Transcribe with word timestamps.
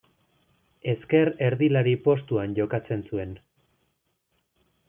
Ezker 0.93 1.31
erdilari 1.49 1.93
postuan 2.07 2.57
jokatzen 2.61 3.07
zuen. 3.11 3.37